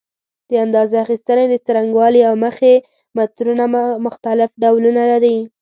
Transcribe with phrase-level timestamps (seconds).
[0.49, 2.73] د اندازه اخیستنې د څرنګوالي له مخې
[3.17, 3.63] مترونه
[4.05, 5.37] مختلف ډولونه لري.